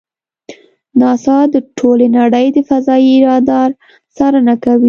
[0.99, 3.69] ناسا د ټولې نړۍ د فضایي رادار
[4.15, 4.79] څارنه کوي.